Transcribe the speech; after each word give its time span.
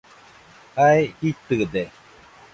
Jae 0.77 1.03
jitɨde 1.21 1.83